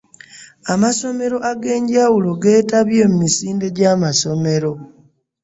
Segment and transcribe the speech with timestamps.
[0.73, 4.71] Amasomero ag'enjawulo geetabye mu misinde gy'amasomero.